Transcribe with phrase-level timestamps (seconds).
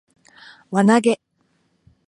[0.71, 1.21] 輪投げ